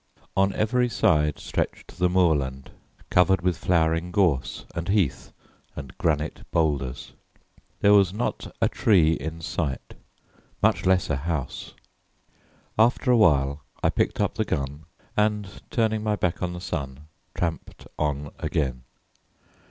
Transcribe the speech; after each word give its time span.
On 0.35 0.51
every 0.55 0.89
side 0.89 1.37
stretched 1.37 1.99
the 1.99 2.09
moorland, 2.09 2.71
covered 3.11 3.41
with 3.43 3.55
flowering 3.55 4.09
gorse 4.09 4.65
and 4.73 4.89
heath 4.89 5.31
and 5.75 5.95
granite 5.99 6.41
boulders. 6.49 7.13
There 7.81 7.93
was 7.93 8.11
not 8.11 8.51
a 8.59 8.67
tree 8.67 9.13
in 9.13 9.41
sight, 9.41 9.93
much 10.59 10.87
less 10.87 11.11
a 11.11 11.17
house. 11.17 11.75
After 12.79 13.11
a 13.11 13.17
while, 13.17 13.61
I 13.83 13.91
picked 13.91 14.19
up 14.19 14.33
the 14.33 14.43
gun, 14.43 14.85
and 15.15 15.61
turning 15.69 16.01
my 16.01 16.15
back 16.15 16.41
on 16.41 16.53
the 16.53 16.61
sun 16.61 17.01
tramped 17.35 17.85
on 17.99 18.31
again. 18.39 18.81